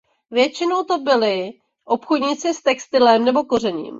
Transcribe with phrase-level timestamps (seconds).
[0.31, 1.49] Většinou to byli
[1.85, 3.89] obchodníci s textilem nebo kořením.